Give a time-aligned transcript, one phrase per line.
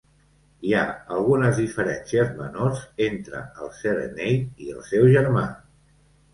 [0.69, 0.85] Hi ha
[1.17, 5.49] algunes diferències menors entre el "Serenade" i el seu germà.